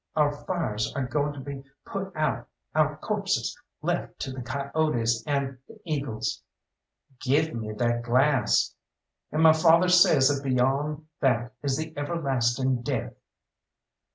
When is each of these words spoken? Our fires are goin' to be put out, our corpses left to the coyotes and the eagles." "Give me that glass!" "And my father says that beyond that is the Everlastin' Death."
Our 0.15 0.31
fires 0.45 0.91
are 0.95 1.05
goin' 1.05 1.31
to 1.33 1.39
be 1.39 1.63
put 1.85 2.11
out, 2.15 2.47
our 2.73 2.97
corpses 2.97 3.55
left 3.83 4.17
to 4.21 4.31
the 4.31 4.41
coyotes 4.41 5.23
and 5.27 5.59
the 5.67 5.77
eagles." 5.85 6.41
"Give 7.19 7.53
me 7.53 7.73
that 7.73 8.01
glass!" 8.01 8.73
"And 9.31 9.43
my 9.43 9.53
father 9.53 9.89
says 9.89 10.27
that 10.29 10.43
beyond 10.43 11.05
that 11.19 11.53
is 11.61 11.77
the 11.77 11.93
Everlastin' 11.95 12.81
Death." 12.81 13.13